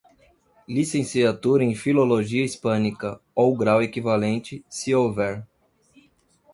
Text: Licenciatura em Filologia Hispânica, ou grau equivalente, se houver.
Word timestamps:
Licenciatura 0.67 1.63
em 1.63 1.75
Filologia 1.75 2.43
Hispânica, 2.43 3.21
ou 3.35 3.55
grau 3.55 3.83
equivalente, 3.83 4.65
se 4.67 4.95
houver. 4.95 5.45